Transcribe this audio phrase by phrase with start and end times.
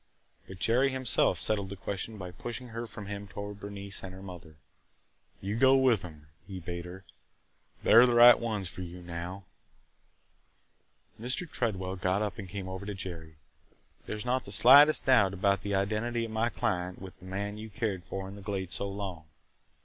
[0.47, 4.23] But Jerry himself settled the question by pushing her from him toward Bernice and her
[4.23, 4.55] mother.
[5.41, 7.03] "You go with them!" he bade her.
[7.83, 9.43] "They 're the right ones for you now!"
[11.21, 11.47] Mr.
[11.47, 13.35] Tredwell got up and came over to Jerry.
[14.07, 17.59] "There 's not the slightest doubt about the identity of my client with the man
[17.59, 19.25] you cared for in the Glades so long.